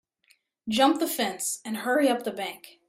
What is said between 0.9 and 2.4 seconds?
the fence and hurry up the